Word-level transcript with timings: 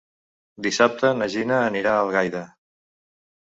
Dissabte 0.67 1.11
na 1.19 1.27
Gina 1.35 1.61
anirà 1.67 1.93
a 1.93 2.01
Algaida. 2.07 2.45